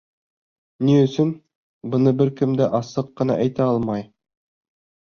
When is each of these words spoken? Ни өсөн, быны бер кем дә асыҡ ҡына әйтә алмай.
Ни 0.87 0.95
өсөн, 1.01 1.35
быны 1.91 2.15
бер 2.23 2.35
кем 2.41 2.59
дә 2.63 2.71
асыҡ 2.81 3.17
ҡына 3.23 3.39
әйтә 3.47 3.71
алмай. 3.77 4.07